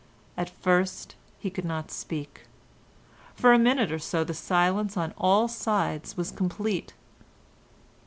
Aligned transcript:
At 0.35 0.49
first 0.49 1.13
he 1.37 1.51
could 1.51 1.63
not 1.63 1.91
speak. 1.91 2.47
For 3.35 3.53
a 3.53 3.59
minute 3.59 3.91
or 3.91 3.99
so 3.99 4.23
the 4.23 4.33
silence 4.33 4.97
on 4.97 5.13
all 5.15 5.47
sides 5.47 6.17
was 6.17 6.31
complete. 6.31 6.93